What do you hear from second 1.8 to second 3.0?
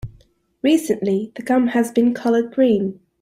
been colored green.